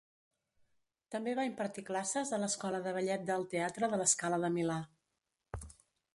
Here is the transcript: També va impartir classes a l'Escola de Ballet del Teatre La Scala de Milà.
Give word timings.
També 1.15 1.35
va 1.39 1.45
impartir 1.49 1.83
classes 1.89 2.31
a 2.31 2.41
l'Escola 2.45 2.81
de 2.87 2.95
Ballet 2.97 3.29
del 3.29 3.47
Teatre 3.53 3.93
La 3.93 4.09
Scala 4.17 4.43
de 4.47 4.53
Milà. 4.59 4.81